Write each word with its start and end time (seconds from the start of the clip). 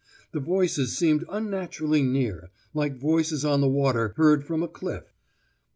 The 0.31 0.39
voices 0.39 0.97
seemed 0.97 1.25
unnaturally 1.29 2.01
near, 2.01 2.49
like 2.73 2.95
voices 2.97 3.45
on 3.45 3.61
the 3.61 3.67
water 3.69 4.15
heard 4.17 4.43
from 4.43 4.63
a 4.63 4.67
cliff. 4.67 5.13